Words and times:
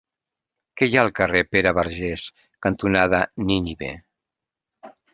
Què 0.81 0.87
hi 0.89 0.97
ha 0.99 1.03
al 1.07 1.11
carrer 1.19 1.43
Pere 1.51 1.75
Vergés 1.81 2.25
cantonada 2.69 3.23
Nínive? 3.49 3.95